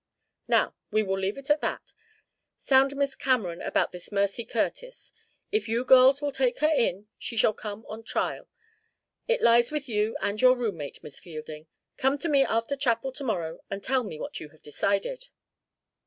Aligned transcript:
"Now, 0.47 0.73
we 0.89 1.03
will 1.03 1.19
leave 1.19 1.35
that. 1.45 1.93
Sound 2.55 2.95
Miss 2.95 3.13
Cameron 3.13 3.61
about 3.61 3.91
this 3.91 4.11
Mercy 4.11 4.43
Curtis. 4.43 5.13
If 5.51 5.69
you 5.69 5.85
girls 5.85 6.23
will 6.23 6.31
take 6.31 6.57
her 6.57 6.71
in, 6.75 7.07
she 7.19 7.37
shall 7.37 7.53
come 7.53 7.85
on 7.87 8.01
trial. 8.01 8.49
It 9.27 9.43
lies 9.43 9.69
with 9.71 9.87
you, 9.87 10.17
and 10.19 10.41
your 10.41 10.55
roommate, 10.57 11.03
Miss 11.03 11.19
Fielding. 11.19 11.67
Come 11.97 12.17
to 12.17 12.29
me 12.29 12.43
after 12.43 12.75
chapel 12.75 13.11
to 13.11 13.23
morrow 13.23 13.59
and 13.69 13.83
tell 13.83 14.01
me 14.03 14.19
what 14.19 14.39
you 14.39 14.49
have 14.49 14.63
decided." 14.63 15.27